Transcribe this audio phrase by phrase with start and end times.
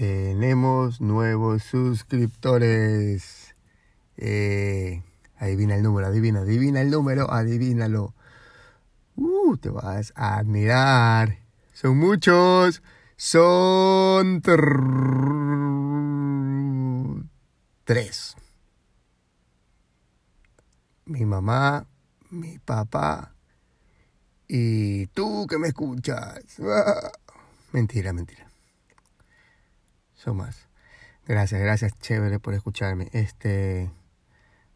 [0.00, 3.54] Tenemos nuevos suscriptores.
[4.16, 5.02] Eh,
[5.36, 8.14] adivina el número, adivina, adivina el número, adivínalo.
[9.14, 11.40] Uh, te vas a admirar.
[11.74, 12.82] Son muchos.
[13.16, 14.40] Son
[17.84, 18.36] tres.
[21.04, 21.84] Mi mamá,
[22.30, 23.34] mi papá
[24.48, 26.42] y tú que me escuchas.
[27.74, 28.49] Mentira, mentira.
[30.22, 30.68] Son más.
[31.26, 33.08] Gracias, gracias, chévere por escucharme.
[33.12, 33.90] Este,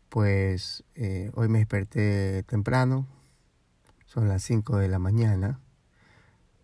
[0.09, 3.07] pues eh, hoy me desperté temprano.
[4.07, 5.61] Son las 5 de la mañana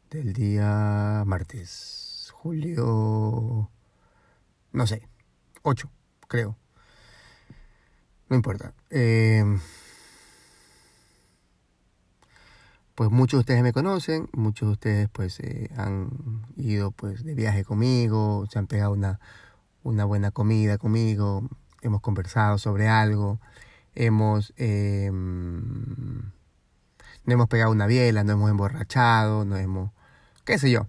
[0.09, 3.71] del día martes, julio,
[4.73, 5.07] no sé,
[5.61, 5.91] 8,
[6.27, 6.57] creo.
[8.31, 8.73] No importa.
[8.89, 9.45] Eh,
[13.01, 16.11] pues muchos de ustedes me conocen, muchos de ustedes pues eh, han
[16.59, 19.21] ido pues de viaje conmigo, se han pegado una,
[19.83, 21.49] una buena comida conmigo,
[21.81, 23.41] hemos conversado sobre algo,
[23.95, 26.31] hemos eh, no
[27.25, 29.93] hemos pegado una biela, no hemos emborrachado, no hemos,
[30.45, 30.87] qué sé yo,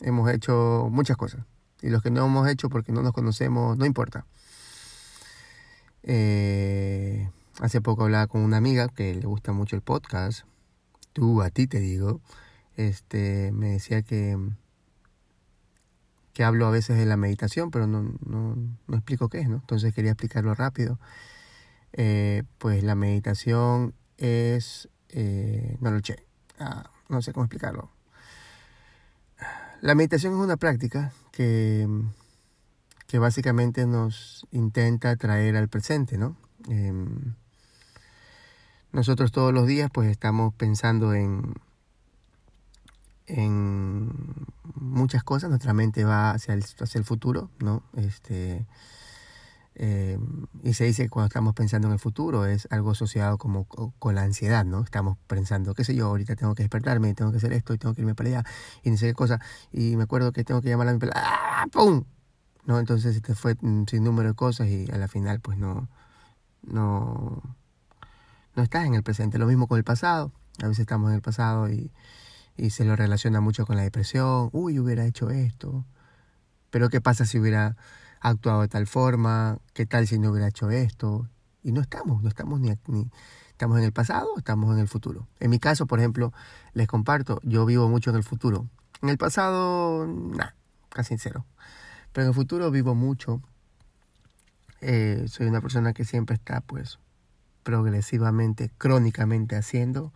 [0.00, 1.44] hemos hecho muchas cosas.
[1.80, 4.26] Y los que no hemos hecho porque no nos conocemos, no importa.
[6.02, 10.44] Eh, hace poco hablaba con una amiga que le gusta mucho el podcast
[11.14, 12.20] tú, a ti te digo,
[12.76, 14.36] este, me decía que,
[16.34, 18.56] que hablo a veces de la meditación, pero no, no,
[18.86, 19.56] no explico qué es, ¿no?
[19.56, 20.98] Entonces quería explicarlo rápido.
[21.94, 26.26] Eh, pues la meditación es, eh, no lo sé,
[26.58, 27.88] ah, no sé cómo explicarlo.
[29.80, 31.86] La meditación es una práctica que,
[33.06, 36.36] que básicamente nos intenta traer al presente, ¿no?
[36.68, 37.34] Em,
[38.94, 41.54] nosotros todos los días pues estamos pensando en,
[43.26, 44.08] en
[44.76, 47.82] muchas cosas, nuestra mente va hacia el, hacia el futuro, ¿no?
[47.96, 48.64] Este,
[49.74, 50.16] eh,
[50.62, 54.14] y se dice que cuando estamos pensando en el futuro es algo asociado como con
[54.14, 54.82] la ansiedad, ¿no?
[54.82, 57.94] Estamos pensando, qué sé yo, ahorita tengo que despertarme, tengo que hacer esto y tengo
[57.94, 58.44] que irme para allá
[58.84, 59.40] y no sé qué cosa.
[59.72, 61.66] Y me acuerdo que tengo que llamar a mi pelada, ¡ah!
[61.72, 62.04] ¡pum!
[62.64, 62.78] ¿No?
[62.78, 65.88] Entonces este fue sin número de cosas y a final pues no,
[68.54, 69.38] no estás en el presente.
[69.38, 70.32] Lo mismo con el pasado.
[70.62, 71.90] A veces estamos en el pasado y,
[72.70, 74.48] se lo relaciona mucho con la depresión.
[74.52, 75.84] Uy, hubiera hecho esto.
[76.70, 77.76] Pero ¿qué pasa si hubiera
[78.20, 79.58] actuado de tal forma?
[79.72, 81.28] ¿Qué tal si no hubiera hecho esto?
[81.62, 82.70] Y no estamos, no estamos ni,
[83.50, 85.26] estamos en el pasado, estamos en el futuro.
[85.40, 86.32] En mi caso, por ejemplo,
[86.74, 88.68] les comparto, yo vivo mucho en el futuro.
[89.02, 90.54] En el pasado, nada,
[90.90, 91.44] casi cero.
[92.12, 93.40] Pero en el futuro vivo mucho.
[94.80, 96.98] Eh, soy una persona que siempre está, pues,
[97.64, 100.12] progresivamente, crónicamente haciendo.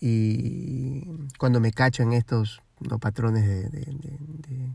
[0.00, 1.06] Y
[1.38, 4.72] cuando me cacho en estos no, patrones de,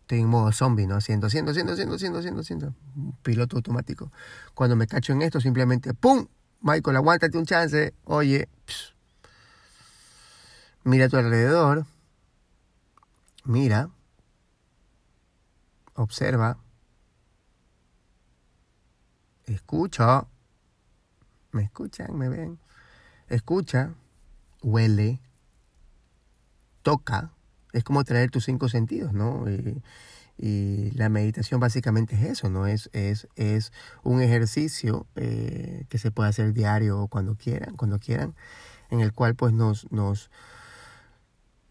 [0.00, 0.94] Estoy en modo zombie, ¿no?
[0.94, 2.74] Haciendo, haciendo, haciendo, haciendo, haciendo, haciendo, haciendo.
[3.24, 4.12] piloto automático.
[4.54, 6.28] Cuando me cacho en esto, simplemente ¡pum!
[6.60, 7.92] Michael, aguántate un chance.
[8.04, 8.48] Oye,
[10.84, 11.86] mira a tu alrededor.
[13.44, 13.90] Mira.
[15.94, 16.58] Observa.
[19.46, 20.26] Escucha
[21.56, 22.58] me escuchan, me ven.
[23.28, 23.94] Escucha,
[24.62, 25.20] huele,
[26.82, 27.32] toca.
[27.72, 29.44] Es como traer tus cinco sentidos, ¿no?
[29.50, 29.82] Y,
[30.38, 32.66] la meditación básicamente es eso, ¿no?
[32.66, 33.72] Es, es, es
[34.02, 38.34] un ejercicio eh, que se puede hacer diario o cuando quieran, cuando quieran,
[38.90, 40.30] en el cual pues nos, nos,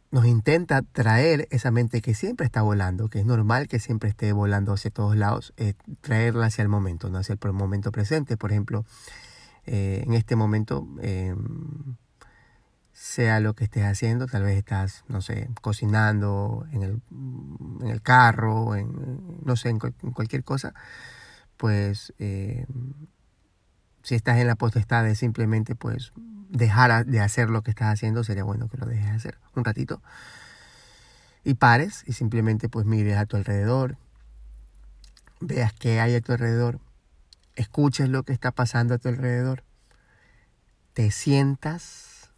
[0.10, 4.32] nos intenta traer esa mente que siempre está volando, que es normal que siempre esté
[4.34, 7.20] volando hacia todos lados, eh, traerla hacia el momento, ¿no?
[7.20, 8.36] hacia el momento presente.
[8.36, 8.84] Por ejemplo,
[9.66, 11.96] eh, en este momento, em,
[12.94, 17.02] sea lo que estés haciendo, tal vez estás, no sé, cocinando en el,
[17.82, 20.74] en el carro, en, no sé, en, cualquier cosa,
[21.58, 22.66] pues em,
[24.04, 26.14] si estás en la potestad de simplemente pues
[26.50, 29.66] dejar de hacer lo que estás haciendo, sería bueno que lo dejes de hacer un
[29.66, 30.02] ratito
[31.46, 33.98] y pares y simplemente pues mires a tu alrededor,
[35.40, 36.80] veas qué hay a tu alrededor
[37.56, 39.64] escuches lo que está pasando a tu alrededor,
[40.94, 42.32] te sientas,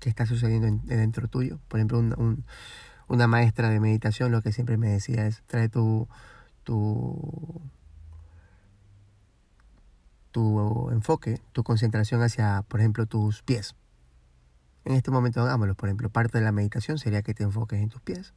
[0.00, 1.58] que está sucediendo dentro tuyo.
[1.68, 2.02] Por ejemplo,
[3.08, 6.08] una maestra de meditación lo que siempre me decía es, trae tu,
[6.62, 7.62] tu,
[10.30, 13.76] tu enfoque, tu concentración hacia, por ejemplo, tus pies.
[14.84, 17.88] En este momento hagámoslo, por ejemplo, parte de la meditación sería que te enfoques en
[17.88, 18.34] tus pies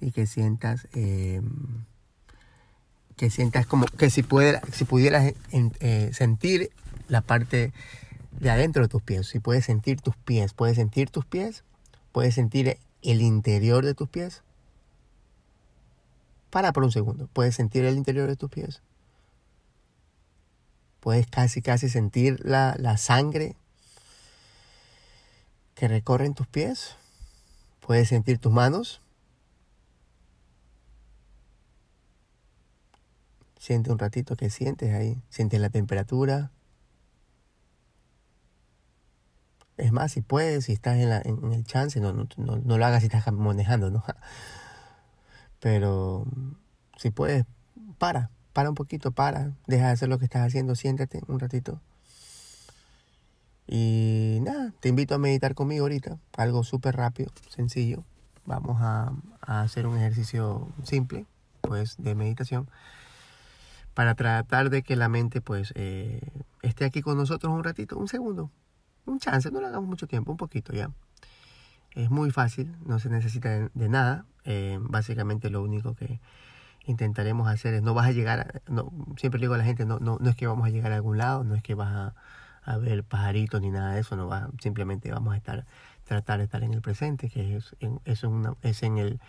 [0.00, 1.42] y que sientas, eh,
[3.16, 6.70] que sientas como que si, puede, si pudieras eh, sentir
[7.08, 7.72] la parte
[8.38, 11.64] de adentro de tus pies, si puedes sentir tus pies, puedes sentir tus pies,
[12.12, 14.42] puedes sentir el interior de tus pies.
[16.50, 18.82] Para por un segundo, puedes sentir el interior de tus pies.
[21.00, 23.56] Puedes casi, casi sentir la, la sangre
[25.74, 26.96] que recorren tus pies.
[27.80, 29.00] Puedes sentir tus manos.
[33.66, 35.20] Siente un ratito que sientes ahí.
[35.28, 36.52] Sientes la temperatura.
[39.76, 42.86] Es más, si puedes, si estás en, la, en el chance, no, no, no, lo
[42.86, 44.04] hagas si estás manejando, ¿no?
[45.58, 46.26] Pero
[46.96, 47.44] si puedes,
[47.98, 51.80] para, para un poquito, para, deja de hacer lo que estás haciendo, siéntate un ratito.
[53.66, 58.04] Y nada, te invito a meditar conmigo ahorita, algo súper rápido, sencillo.
[58.44, 61.26] Vamos a, a, hacer un ejercicio simple,
[61.62, 62.68] pues, de meditación,
[63.96, 66.20] para tratar de que la mente, pues, eh,
[66.60, 68.50] esté aquí con nosotros un ratito, un segundo,
[69.06, 70.90] un chance, no lo hagamos mucho tiempo, un poquito ya.
[71.94, 74.26] Es muy fácil, no se necesita de, nada.
[74.44, 76.20] Eh, básicamente lo único que
[76.84, 80.18] intentaremos hacer es, no vas a llegar, no, siempre digo a la gente, no, no,
[80.20, 82.14] no es que vamos a llegar a algún lado, no es que vas a,
[82.70, 85.64] a ver pajaritos ni nada de eso, no va, simplemente vamos a estar,
[86.04, 89.20] tratar de estar en el presente, que es, es, una, es en el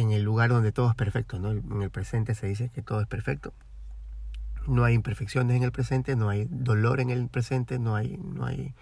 [0.00, 1.50] en el lugar donde todo es perfecto, ¿no?
[1.50, 3.52] En el presente se dice que todo es perfecto
[4.68, 8.44] no hay imperfecciones en el presente, no hay dolor en el presente, no hay, no
[8.44, 8.74] hay,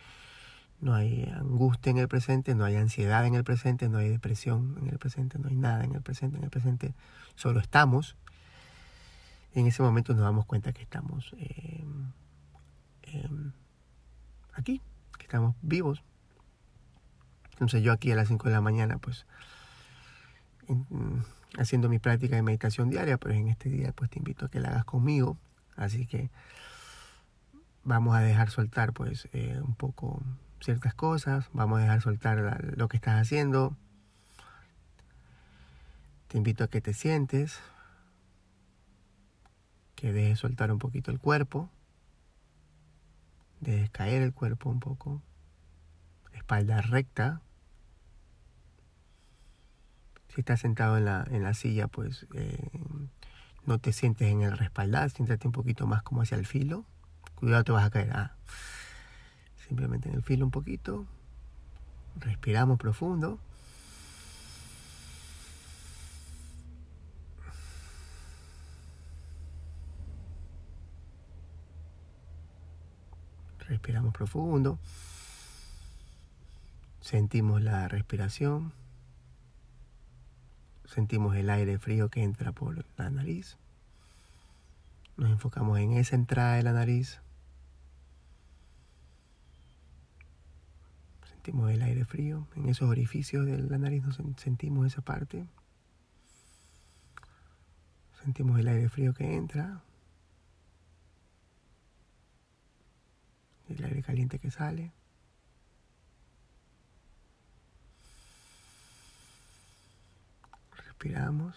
[0.80, 4.76] no hay angustia en el presente, no hay ansiedad en el presente, no hay depresión
[4.80, 6.92] en el presente, no hay nada en el presente, en el presente
[7.36, 8.16] solo estamos.
[9.54, 12.12] En ese momento nos damos cuenta que estamos em,
[13.04, 13.52] em,
[14.52, 14.82] aquí,
[15.16, 16.02] que estamos vivos.
[17.52, 19.24] Entonces yo aquí a las 5 de la mañana, pues,
[21.58, 24.60] haciendo mi práctica de meditación diaria, pero en este día pues te invito a que
[24.60, 25.38] la hagas conmigo
[25.76, 26.30] Así que
[27.84, 30.22] vamos a dejar soltar pues eh, un poco
[30.60, 33.76] ciertas cosas, vamos a dejar soltar lo que estás haciendo.
[36.28, 37.60] Te invito a que te sientes,
[39.94, 41.70] que dejes soltar un poquito el cuerpo,
[43.60, 45.22] dejes caer el cuerpo un poco,
[46.32, 47.42] espalda recta.
[50.36, 52.68] Si estás sentado en la, en la silla, pues eh,
[53.64, 56.84] no te sientes en el respaldar, siéntate un poquito más como hacia el filo.
[57.36, 58.10] Cuidado, te vas a caer.
[58.12, 58.36] Ah.
[59.66, 61.06] Simplemente en el filo un poquito.
[62.20, 63.38] Respiramos profundo.
[73.60, 74.78] Respiramos profundo.
[77.00, 78.74] Sentimos la respiración.
[80.88, 83.56] Sentimos el aire frío que entra por la nariz.
[85.16, 87.20] Nos enfocamos en esa entrada de la nariz.
[91.28, 92.46] Sentimos el aire frío.
[92.54, 95.46] En esos orificios de la nariz nos sentimos esa parte.
[98.22, 99.82] Sentimos el aire frío que entra.
[103.68, 104.92] El aire caliente que sale.
[110.98, 111.54] Respiramos.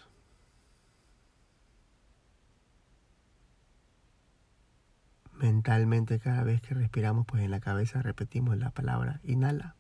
[5.32, 9.76] Mentalmente cada vez que respiramos, pues en la cabeza repetimos la palabra inhala.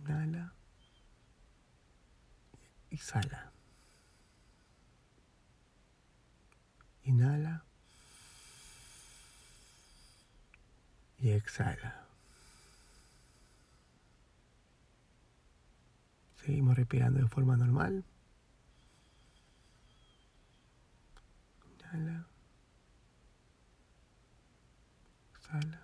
[0.00, 0.52] Inhala.
[2.90, 3.52] Exhala.
[7.04, 7.64] Inhala.
[11.20, 12.03] Y exhala.
[16.44, 18.04] Seguimos respirando de forma normal.
[21.72, 22.26] Inhala.
[25.32, 25.80] Exhala.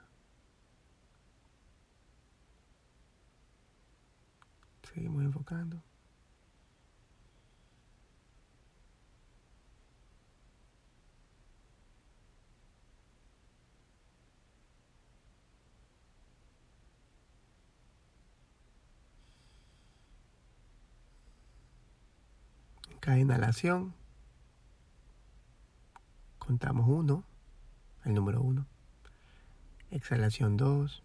[4.83, 5.90] Seguimos enfocando.
[23.01, 23.95] Cada inhalación,
[26.39, 27.25] contamos uno,
[28.05, 28.67] el número uno.
[29.91, 31.03] Exhalación 2.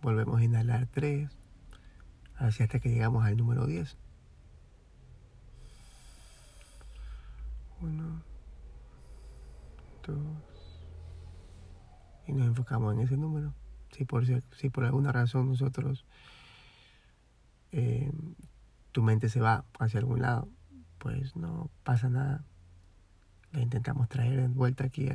[0.00, 1.30] Volvemos a inhalar 3.
[2.36, 3.96] Así hasta que llegamos al número 10.
[7.82, 8.22] 1,
[10.06, 10.18] 2.
[12.26, 13.52] Y nos enfocamos en ese número.
[13.92, 16.06] Si por, si por alguna razón nosotros,
[17.72, 18.10] eh,
[18.92, 20.48] tu mente se va hacia algún lado,
[21.00, 22.44] pues no pasa nada.
[23.52, 25.08] La intentamos traer de vuelta aquí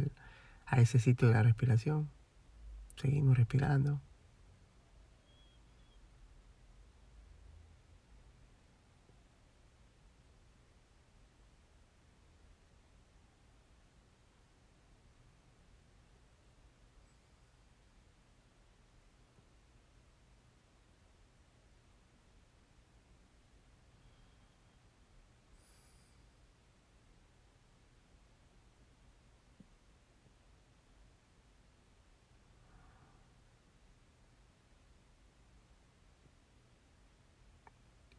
[0.65, 2.09] a ese sitio de la respiración.
[2.97, 4.01] Seguimos respirando.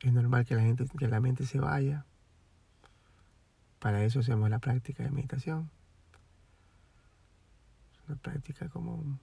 [0.06, 2.06] Es normal que la, gente, que la mente se vaya.
[3.80, 5.68] Para eso hacemos la práctica de meditación.
[7.92, 9.18] Es una práctica como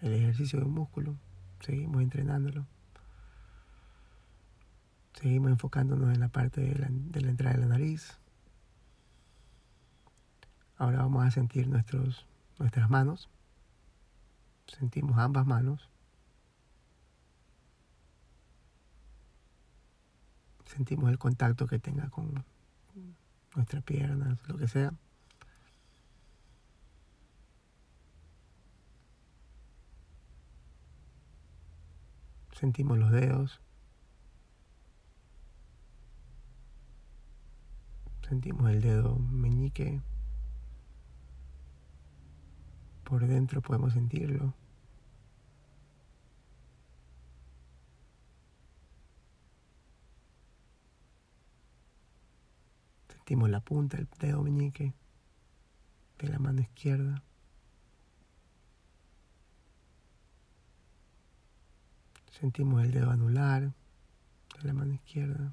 [0.00, 1.16] el ejercicio de un músculo.
[1.58, 2.64] Seguimos entrenándolo.
[5.14, 8.20] Seguimos enfocándonos en la parte de la, de la entrada de la nariz.
[10.76, 12.24] Ahora vamos a sentir nuestros,
[12.60, 13.28] nuestras manos.
[14.68, 15.90] Sentimos ambas manos.
[20.68, 22.44] Sentimos el contacto que tenga con
[23.56, 24.92] nuestras piernas, lo que sea.
[32.52, 33.60] Sentimos los dedos.
[38.28, 40.02] Sentimos el dedo meñique.
[43.04, 44.54] Por dentro podemos sentirlo.
[53.28, 54.94] Sentimos la punta del dedo meñique
[56.18, 57.22] de la mano izquierda.
[62.40, 65.52] Sentimos el dedo anular de la mano izquierda.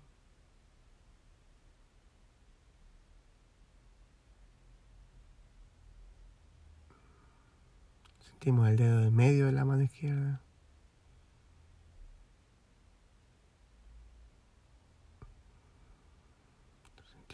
[8.26, 10.45] Sentimos el dedo de medio de la mano izquierda.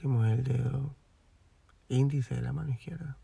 [0.02, 0.96] Sentimos el dedo
[1.88, 3.20] índice de la mano izquierda.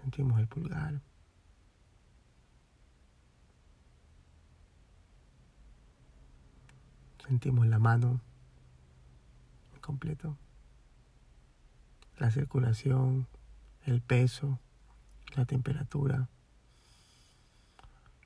[0.00, 1.00] Sentimos el pulgar.
[7.26, 8.20] Sentimos la mano
[9.80, 10.36] completo.
[12.18, 13.26] La circulación,
[13.84, 14.60] el peso,
[15.34, 16.28] la temperatura.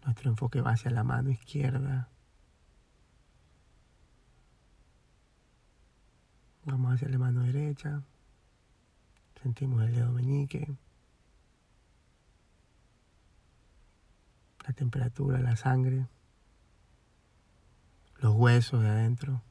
[0.04, 2.08] Nuestro enfoque va hacia la mano izquierda.
[6.64, 8.02] Vamos hacia la mano derecha.
[9.42, 10.76] Sentimos el dedo meñique.
[14.66, 16.06] La temperatura, la sangre.
[18.18, 19.42] Los huesos de adentro.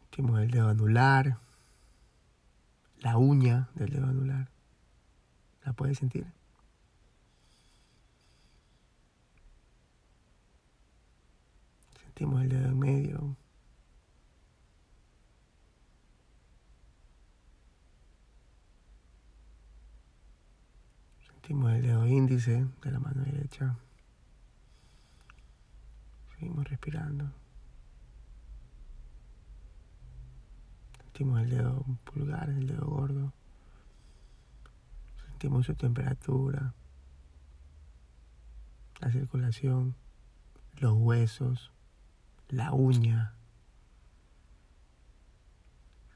[0.00, 1.38] Sentimos el dedo anular.
[3.00, 4.50] La uña del dedo anular.
[5.64, 6.26] ¿La puedes sentir?
[12.02, 13.36] Sentimos el dedo en medio.
[21.26, 23.76] Sentimos el dedo índice de la mano derecha.
[26.34, 27.30] Seguimos respirando.
[30.98, 33.32] Sentimos el dedo pulgar, el dedo gordo.
[35.42, 36.72] Sentimos su temperatura,
[39.00, 39.96] la circulación,
[40.76, 41.72] los huesos,
[42.48, 43.34] la uña.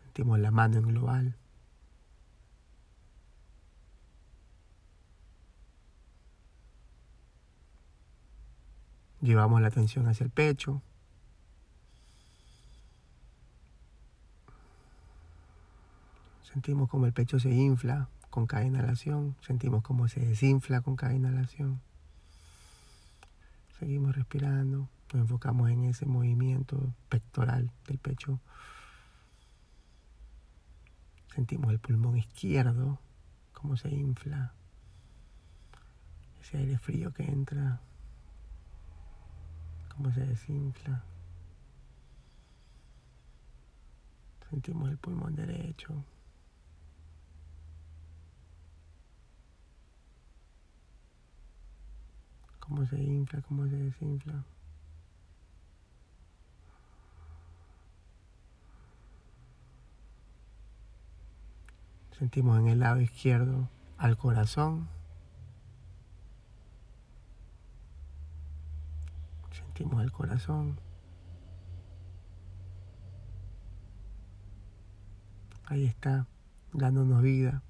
[0.04, 1.36] Sentimos la mano en global.
[9.22, 10.82] Llevamos la atención hacia el pecho.
[16.52, 21.12] Sentimos como el pecho se infla con cada inhalación, sentimos cómo se desinfla con cada
[21.12, 21.80] inhalación.
[23.78, 28.40] Seguimos respirando, nos enfocamos en ese movimiento pectoral del pecho.
[31.34, 32.98] Sentimos el pulmón izquierdo,
[33.52, 34.54] cómo se infla,
[36.40, 37.80] ese aire frío que entra,
[39.94, 41.02] cómo se desinfla.
[44.48, 46.04] Sentimos el pulmón derecho.
[52.68, 54.44] Cómo se infla, cómo se desinfla.
[62.18, 63.68] Sentimos en el lado izquierdo
[63.98, 64.88] al corazón.
[69.52, 70.80] Sentimos el corazón.
[75.66, 76.26] Ahí está,
[76.72, 77.62] dándonos vida.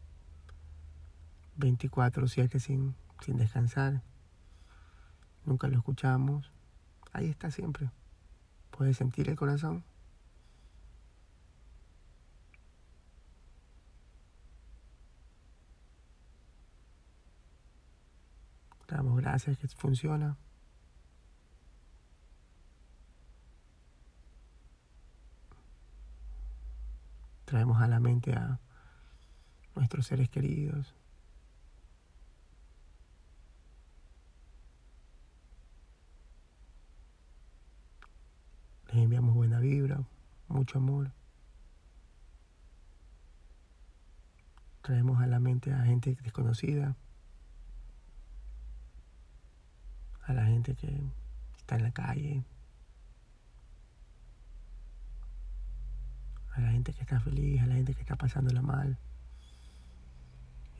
[1.58, 4.02] 24-7 sin, sin descansar.
[5.46, 6.50] Nunca lo escuchamos.
[7.12, 7.90] Ahí está siempre.
[8.72, 9.84] Puedes sentir el corazón.
[18.88, 20.36] Damos gracias que funciona.
[27.44, 28.58] Traemos a la mente a
[29.76, 30.92] nuestros seres queridos.
[38.96, 40.02] Les enviamos buena vibra,
[40.48, 41.12] mucho amor.
[44.80, 46.96] Traemos a la mente a gente desconocida,
[50.22, 50.98] a la gente que
[51.58, 52.42] está en la calle,
[56.54, 58.96] a la gente que está feliz, a la gente que está pasándola mal.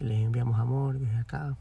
[0.01, 1.55] Y les enviamos amor desde acá.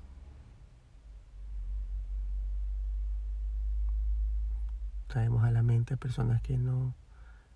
[5.16, 6.94] Traemos a la mente a personas que no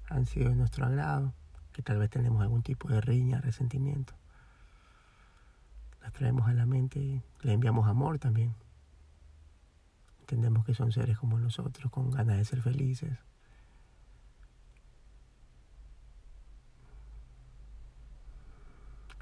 [0.08, 1.34] han sido de nuestro agrado,
[1.74, 4.14] que tal vez tenemos algún tipo de riña, resentimiento.
[6.02, 8.56] Las traemos a la mente y les enviamos amor también.
[10.22, 13.18] Entendemos que son seres como nosotros, con ganas de ser felices.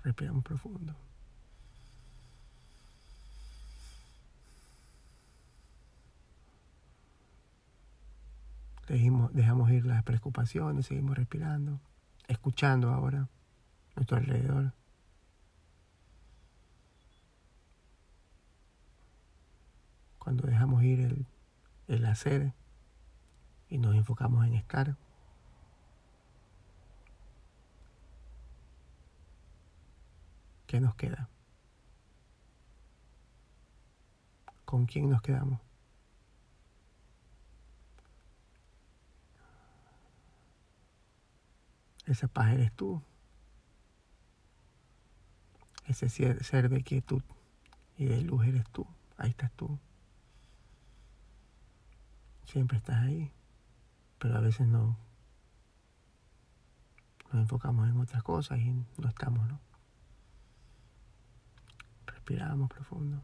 [0.04, 0.94] Respiramos profundo.
[8.88, 11.80] Dejamos, dejamos ir las preocupaciones, seguimos respirando,
[12.28, 13.28] escuchando ahora
[13.96, 14.74] nuestro alrededor.
[20.28, 21.26] cuando dejamos ir el,
[21.88, 22.52] el hacer
[23.70, 24.98] y nos enfocamos en estar.
[30.66, 31.30] ¿Qué nos queda?
[34.66, 35.62] ¿Con quién nos quedamos?
[42.08, 43.04] Esa paz eres tú.
[45.86, 47.22] Ese ser de quietud
[47.98, 48.88] y de luz eres tú.
[49.18, 49.78] Ahí estás tú.
[52.46, 53.32] Siempre estás ahí,
[54.20, 54.98] pero a veces no
[57.32, 59.60] nos enfocamos en otras cosas y no estamos, ¿no?
[62.06, 63.22] Respiramos profundo.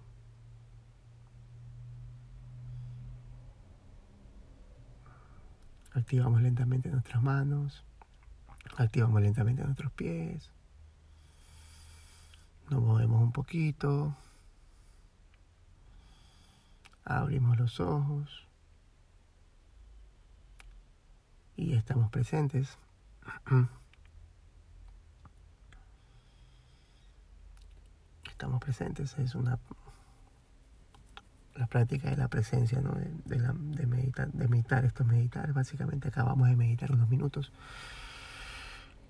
[5.94, 7.86] Activamos lentamente nuestras manos.
[8.78, 10.50] Activamos lentamente nuestros pies.
[12.70, 14.16] Nos movemos un poquito.
[17.06, 18.48] Abrimos los ojos.
[21.56, 22.78] y estamos presentes.
[28.30, 29.60] Estamos presentes, es una
[31.56, 32.94] la práctica de la presencia, ¿no?
[33.26, 37.52] de, la, de, meditar, de meditar, esto es meditar, básicamente acabamos de meditar unos minutos.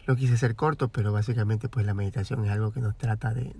[0.05, 3.53] Lo quise hacer corto, pero básicamente pues la meditación es algo que nos trata de,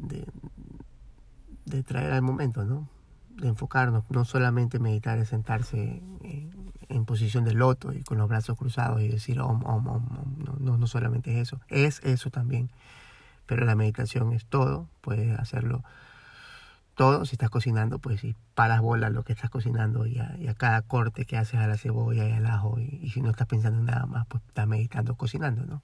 [1.65, 2.89] de, traer al momento, ¿no?
[3.35, 8.57] de enfocarnos, no solamente meditar es sentarse en, posición de loto y con los brazos
[8.57, 10.05] cruzados y decir om, om, om,
[10.59, 12.69] No, no, solamente es eso, es eso también,
[13.45, 15.83] pero la meditación es todo, puedes hacerlo
[16.95, 20.83] todo, si estás cocinando, pues si paras bola lo que estás cocinando y a, cada
[20.83, 23.79] corte que haces a la cebolla y al ajo y, y, si no estás pensando
[23.79, 25.81] en nada más, pues estás meditando cocinando, ¿no?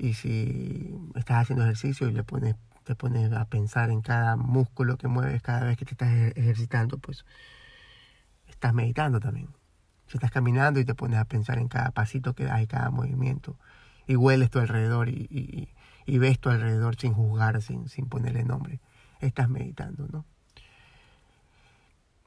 [0.00, 4.96] Y si estás haciendo ejercicio y le pones te pones a pensar en cada músculo
[4.96, 7.26] que mueves cada vez que te estás ejercitando, pues
[8.48, 9.48] estás meditando también.
[10.06, 12.90] Si estás caminando y te pones a pensar en cada pasito que das y cada
[12.90, 13.56] movimiento,
[14.06, 15.68] y hueles tu alrededor y,
[16.06, 18.80] y, ves tu alrededor sin juzgar, sin, sin ponerle nombre,
[19.20, 20.24] estás meditando, ¿no?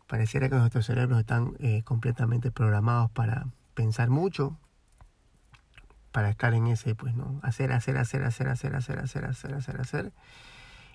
[0.07, 4.57] Pareciera que nuestros cerebros están eh, completamente programados para pensar mucho,
[6.13, 7.39] para estar en ese, pues, ¿no?
[7.41, 10.13] Hacer, hacer, hacer, hacer, hacer, hacer, hacer, hacer, hacer, hacer.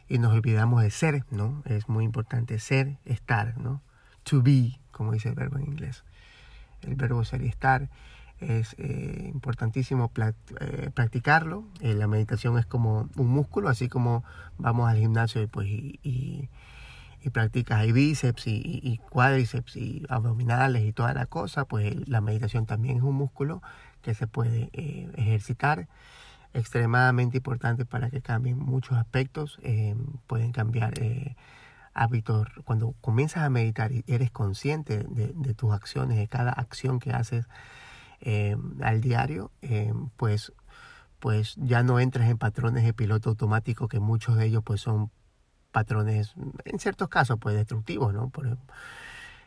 [0.09, 1.63] Y nos olvidamos de ser, ¿no?
[1.67, 3.83] Es muy importante ser, estar, ¿no?
[4.23, 6.05] To be, como dice el verbo en inglés.
[6.83, 7.91] El verbo ser y estar
[8.39, 10.13] es eh, importantísimo
[10.61, 11.65] eh, practicarlo.
[11.81, 14.23] Eh, la meditación es como un músculo, así como
[14.57, 16.49] vamos al gimnasio y, pues, y, y,
[17.33, 22.65] practicas hay bíceps y, y, cuádriceps y abdominales y toda la cosa, pues la meditación
[22.65, 23.61] también es un músculo
[24.03, 25.89] que se puede ejercitar.
[26.55, 29.59] Extremadamente importante para que cambien muchos aspectos.
[30.27, 30.95] pueden cambiar
[31.99, 32.47] hábitos.
[32.65, 37.47] Cuando comienzas a meditar y eres consciente de, tus acciones, de cada acción que haces,
[38.21, 40.53] eh, al diario, eh, pues,
[41.19, 45.11] pues ya no entras en patrones de piloto automático, que muchos de ellos pues son
[45.73, 46.35] patrones,
[46.65, 48.31] en ciertos casos, pues destructivos, ¿no?
[48.31, 48.59] Por,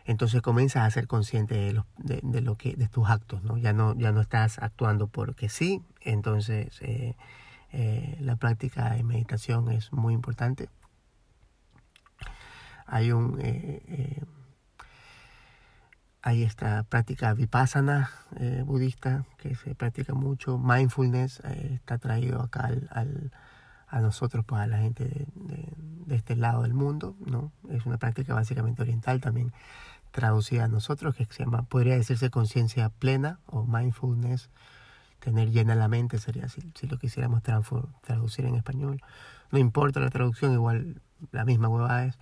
[0.06, 3.58] entonces comienzas a ser consciente de, lo, de, lo que de tus actos, ¿no?
[3.58, 5.82] Ya no ya no estás actuando porque sí.
[6.02, 7.16] Entonces eh,
[8.20, 10.70] la práctica de meditación es muy importante.
[12.88, 13.40] Hay un
[16.24, 22.70] hay esta práctica vipassana eh, budista que se practica mucho, mindfulness eh, está traído acá
[22.92, 23.32] al,
[23.88, 25.28] a nosotros, pues a la gente de,
[26.06, 27.52] de, este lado del mundo, ¿no?
[27.70, 29.52] Es una práctica básicamente oriental también
[30.12, 34.50] traducida a nosotros, que se llama, podría decirse conciencia plena o mindfulness,
[35.19, 39.02] tener llena la mente sería si, si lo quisiéramos traducir en español.
[39.52, 42.17] No importa la traducción, igual la misma hueva es.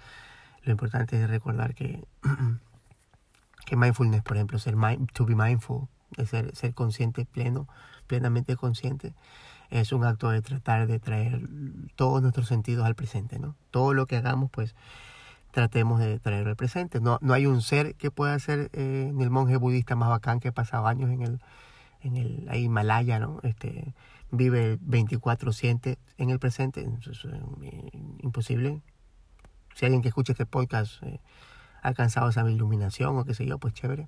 [0.63, 2.05] Lo importante es recordar que
[3.65, 4.75] que mindfulness, por ejemplo, ser
[5.13, 5.87] to be mindful,
[6.25, 7.67] ser, ser consciente pleno,
[8.07, 9.13] plenamente consciente,
[9.69, 11.47] es un acto de tratar de traer
[11.95, 13.55] todos nuestros sentidos al presente, ¿no?
[13.69, 14.75] Todo lo que hagamos, pues,
[15.51, 16.99] tratemos de traerlo al presente.
[16.99, 20.49] No, no hay un ser que pueda ser eh, el monje budista más bacán que
[20.49, 21.41] ha pasado años en el,
[22.01, 23.39] en el Himalaya, ¿no?
[23.43, 23.93] Este,
[24.31, 28.81] vive 24-7 en el presente, es eh, imposible.
[29.75, 31.19] Si alguien que escucha este podcast eh,
[31.81, 34.07] alcanzado esa iluminación o qué sé yo, pues chévere.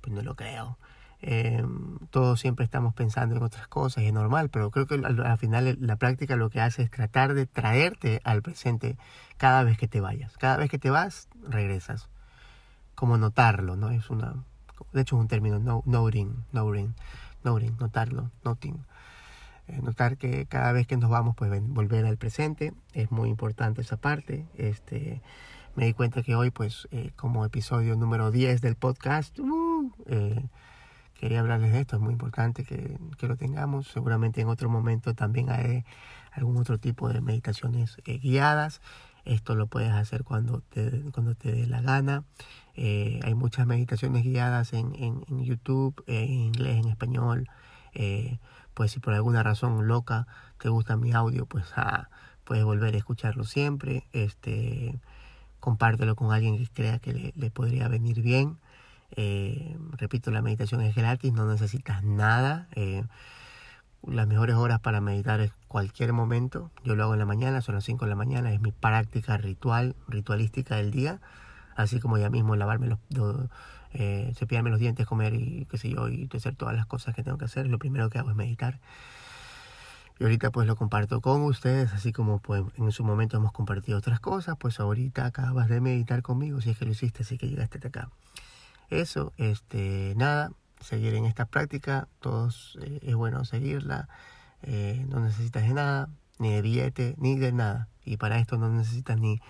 [0.00, 0.78] Pues no lo creo.
[1.20, 1.64] Eh,
[2.10, 5.96] todos siempre estamos pensando en otras cosas es normal, pero creo que al, final la
[5.96, 8.96] práctica lo que hace es tratar de traerte al presente
[9.36, 10.36] cada vez que te vayas.
[10.38, 12.08] Cada vez que te vas, regresas.
[12.94, 13.90] Como notarlo, ¿no?
[13.90, 14.34] Es una,
[14.92, 16.94] de hecho es un término, no, noting, noting,
[17.44, 18.84] noting, notarlo, noting.
[19.68, 23.82] Eh, notar que cada vez que nos vamos, pues volver al presente, es muy importante
[23.82, 24.46] esa parte.
[24.56, 25.20] Este,
[25.76, 30.42] me di cuenta que hoy, pues, eh, como episodio número 10 del podcast, uh, eh,
[31.18, 31.96] quería hablarles de esto.
[31.96, 33.88] Es muy importante que, que, lo tengamos.
[33.88, 35.84] Seguramente en otro momento también haré
[36.32, 38.80] algún otro tipo de meditaciones eh, guiadas.
[39.24, 42.24] Esto lo puedes hacer cuando te, cuando te dé la gana.
[42.76, 47.50] hay muchas meditaciones guiadas en, en, YouTube, en inglés, en español.
[48.74, 50.26] pues si por alguna razón loca
[50.58, 52.08] te gusta mi audio, pues ah,
[52.44, 54.04] puedes volver a escucharlo siempre.
[54.12, 54.98] Este,
[55.60, 58.58] compártelo con alguien que crea que le, podría venir bien.
[59.12, 62.68] Eh, repito, la meditación es gratis, no necesitas nada.
[62.74, 63.04] Eh,
[64.06, 66.70] las mejores horas para meditar es cualquier momento.
[66.84, 69.36] Yo lo hago en la mañana, son las 5 de la mañana, es mi práctica
[69.36, 71.20] ritual, ritualística del día.
[71.76, 72.98] Así como ya mismo lavarme los,
[73.92, 77.22] eh, cepillarme los dientes, comer y qué sé yo, y hacer todas las cosas que
[77.22, 77.66] tengo que hacer.
[77.66, 78.80] Lo primero que hago es meditar.
[80.18, 83.98] Y ahorita pues lo comparto con ustedes, así como pues en su momento hemos compartido
[83.98, 87.48] otras cosas, pues ahorita acabas de meditar conmigo, si es que lo hiciste, así que
[87.48, 88.10] llegaste acá.
[88.90, 94.08] Eso, este, nada, seguir en esta práctica, todos eh, es bueno seguirla,
[94.62, 97.88] eh, no necesitas de nada, ni de billete, ni de nada.
[98.04, 99.40] Y para esto no necesitas ni,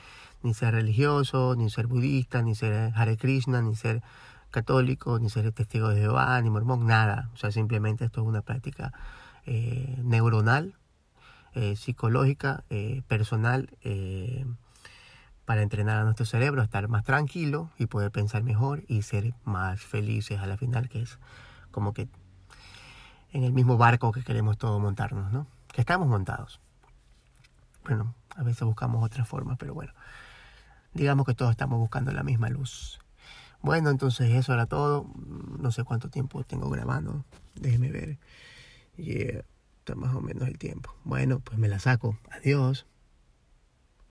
[0.42, 4.02] ni ser religioso, ni ser budista, ni ser Hare Krishna, ni ser
[4.50, 7.30] católico, ni ser testigo de Jehová, ni mormón, nada.
[7.34, 8.92] O sea, simplemente esto es una práctica
[9.46, 10.74] eh, neuronal,
[11.74, 12.62] psicológica,
[13.08, 13.68] personal,
[15.48, 19.32] para entrenar a nuestro cerebro a estar más tranquilo y poder pensar mejor y ser
[19.44, 21.18] más felices a la final, que es
[21.70, 22.06] como que
[23.32, 25.46] en el mismo barco que queremos todos montarnos, ¿no?
[25.68, 26.60] Que estamos montados.
[27.82, 29.94] Bueno, a veces buscamos otras formas, pero bueno,
[30.92, 32.98] digamos que todos estamos buscando la misma luz.
[33.62, 35.10] Bueno, entonces eso era todo.
[35.58, 37.24] No sé cuánto tiempo tengo grabando.
[37.54, 38.18] Déjeme ver.
[38.98, 39.44] Yeah,
[39.78, 40.94] está más o menos el tiempo.
[41.04, 42.18] Bueno, pues me la saco.
[42.32, 42.84] Adiós.